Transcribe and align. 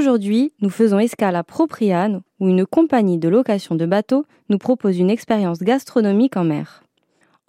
Aujourd'hui, 0.00 0.54
nous 0.62 0.70
faisons 0.70 0.98
escale 0.98 1.36
à 1.36 1.44
Propriane, 1.44 2.22
où 2.38 2.48
une 2.48 2.64
compagnie 2.64 3.18
de 3.18 3.28
location 3.28 3.74
de 3.74 3.84
bateaux 3.84 4.24
nous 4.48 4.56
propose 4.56 4.98
une 4.98 5.10
expérience 5.10 5.58
gastronomique 5.58 6.38
en 6.38 6.44
mer. 6.44 6.84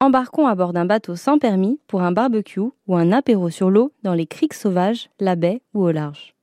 Embarquons 0.01 0.47
à 0.47 0.53
bord 0.53 0.73
d'un 0.73 0.83
bateau 0.83 1.15
sans 1.15 1.37
permis 1.37 1.79
pour 1.87 2.01
un 2.01 2.11
barbecue 2.11 2.59
ou 2.59 2.97
un 2.97 3.13
apéro 3.13 3.49
sur 3.49 3.69
l'eau 3.69 3.93
dans 4.03 4.13
les 4.13 4.25
criques 4.25 4.53
sauvages, 4.53 5.09
la 5.21 5.37
baie 5.37 5.61
ou 5.73 5.81
au 5.85 5.91
large. 5.91 6.35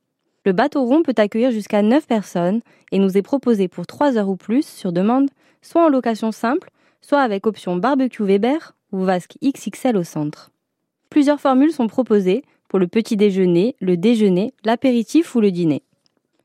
Le 0.47 0.53
bateau 0.53 0.83
rond 0.83 1.03
peut 1.03 1.13
accueillir 1.15 1.51
jusqu'à 1.51 1.83
9 1.83 2.07
personnes 2.07 2.63
et 2.91 2.99
nous 2.99 3.19
est 3.19 3.23
proposé 3.23 3.69
pour 3.69 3.87
3 3.87 4.17
heures 4.17 4.31
ou 4.31 4.37
plus 4.37 4.67
sur 4.67 4.93
demande, 4.93 5.29
soit 5.61 5.85
en 5.85 5.91
location 5.91 6.33
simple, 6.33 6.71
soit 7.03 7.21
avec 7.21 7.47
option 7.47 7.77
barbecue 7.77 8.25
Weber 8.25 8.75
ou 8.93 9.01
vasque 9.01 9.37
XXL 9.45 9.99
au 9.99 10.05
centre. 10.05 10.53
Plusieurs 11.11 11.39
formules 11.39 11.73
sont 11.73 11.87
proposées 11.87 12.45
pour 12.69 12.79
le 12.79 12.87
petit 12.87 13.19
déjeuner, 13.19 13.77
le 13.79 13.99
déjeuner, 13.99 14.55
l'apéritif 14.65 15.35
ou 15.35 15.43
le 15.43 15.51
dîner. 15.51 15.83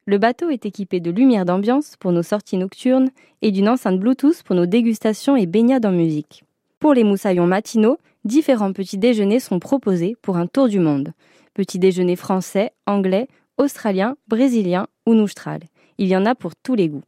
Le 0.05 0.17
bateau 0.17 0.49
est 0.49 0.65
équipé 0.65 0.99
de 0.99 1.11
lumières 1.11 1.45
d'ambiance 1.45 1.95
pour 1.97 2.11
nos 2.11 2.23
sorties 2.23 2.57
nocturnes 2.57 3.09
et 3.41 3.51
d'une 3.51 3.69
enceinte 3.69 3.99
Bluetooth 3.99 4.43
pour 4.43 4.55
nos 4.55 4.65
dégustations 4.65 5.37
et 5.37 5.45
baignades 5.45 5.85
en 5.85 5.93
musique. 5.93 6.43
Pour 6.79 6.93
les 6.93 7.05
moussaillons 7.05 7.47
matinaux, 7.47 7.97
différents 8.25 8.73
petits 8.73 8.97
déjeuners 8.97 9.39
sont 9.39 9.59
proposés 9.59 10.17
pour 10.21 10.35
un 10.35 10.45
tour 10.45 10.67
du 10.67 10.79
monde. 10.79 11.13
Petit 11.53 11.79
déjeuner 11.79 12.17
français, 12.17 12.71
anglais 12.85 13.27
australien, 13.57 14.17
brésilien 14.27 14.87
ou 15.05 15.13
noustral. 15.13 15.61
Il 15.97 16.07
y 16.07 16.17
en 16.17 16.25
a 16.25 16.35
pour 16.35 16.55
tous 16.55 16.75
les 16.75 16.89
goûts. 16.89 17.03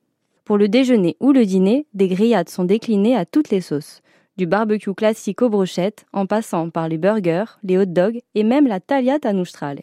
Pour 0.45 0.57
le 0.57 0.69
déjeuner 0.69 1.17
ou 1.19 1.33
le 1.33 1.45
dîner, 1.45 1.87
des 1.93 2.07
grillades 2.07 2.49
sont 2.49 2.63
déclinées 2.63 3.17
à 3.17 3.25
toutes 3.25 3.49
les 3.49 3.61
sauces. 3.61 4.01
Du 4.37 4.45
barbecue 4.45 4.93
classique 4.93 5.41
aux 5.41 5.49
brochettes, 5.49 6.05
en 6.13 6.27
passant 6.27 6.69
par 6.69 6.87
les 6.87 6.97
burgers, 6.97 7.57
les 7.63 7.77
hot 7.77 7.85
dogs 7.85 8.19
et 8.35 8.43
même 8.43 8.67
la 8.67 8.79
tagliata 8.79 9.33
noustral. 9.33 9.79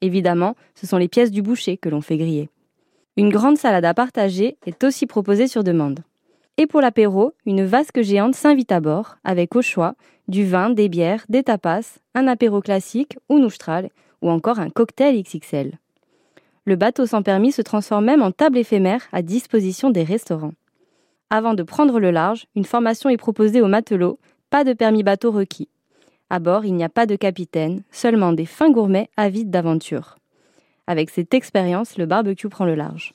Évidemment, 0.00 0.56
ce 0.74 0.86
sont 0.86 0.96
les 0.96 1.08
pièces 1.08 1.30
du 1.30 1.42
boucher 1.42 1.76
que 1.76 1.88
l'on 1.88 2.00
fait 2.00 2.16
griller. 2.16 2.48
Une 3.18 3.30
grande 3.30 3.56
salade 3.56 3.84
à 3.86 3.94
partager 3.94 4.58
est 4.66 4.84
aussi 4.84 5.06
proposée 5.06 5.48
sur 5.48 5.64
demande. 5.64 6.00
Et 6.58 6.66
pour 6.66 6.82
l'apéro, 6.82 7.32
une 7.46 7.64
vasque 7.64 8.02
géante 8.02 8.34
s'invite 8.34 8.72
à 8.72 8.80
bord, 8.80 9.16
avec 9.24 9.56
au 9.56 9.62
choix 9.62 9.94
du 10.28 10.44
vin, 10.44 10.70
des 10.70 10.90
bières, 10.90 11.24
des 11.30 11.42
tapas, 11.42 11.98
un 12.14 12.26
apéro 12.28 12.60
classique 12.60 13.16
ou 13.30 13.38
noustral, 13.38 13.88
ou 14.20 14.30
encore 14.30 14.58
un 14.58 14.68
cocktail 14.68 15.22
XXL. 15.22 15.78
Le 16.66 16.76
bateau 16.76 17.06
sans 17.06 17.22
permis 17.22 17.52
se 17.52 17.62
transforme 17.62 18.04
même 18.04 18.22
en 18.22 18.32
table 18.32 18.58
éphémère 18.58 19.06
à 19.12 19.22
disposition 19.22 19.88
des 19.88 20.02
restaurants. 20.02 20.54
Avant 21.30 21.54
de 21.54 21.62
prendre 21.62 22.00
le 22.00 22.10
large, 22.10 22.46
une 22.54 22.64
formation 22.64 23.08
est 23.08 23.16
proposée 23.16 23.62
aux 23.62 23.68
matelots, 23.68 24.18
pas 24.50 24.64
de 24.64 24.74
permis 24.74 25.02
bateau 25.02 25.30
requis. 25.30 25.68
À 26.28 26.38
bord, 26.38 26.64
il 26.64 26.74
n'y 26.74 26.84
a 26.84 26.88
pas 26.88 27.06
de 27.06 27.16
capitaine, 27.16 27.82
seulement 27.90 28.32
des 28.32 28.46
fins 28.46 28.70
gourmets 28.70 29.08
avides 29.16 29.50
d'aventure. 29.50 30.16
Avec 30.88 31.10
cette 31.10 31.34
expérience, 31.34 31.98
le 31.98 32.06
barbecue 32.06 32.48
prend 32.48 32.64
le 32.64 32.76
large. 32.76 33.14